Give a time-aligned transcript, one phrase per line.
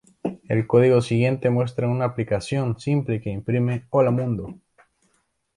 [0.49, 4.55] El código siguiente muestra una aplicación simple que imprime "¡Hola Mundo!